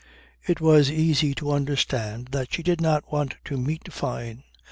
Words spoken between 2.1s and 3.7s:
that she did not want to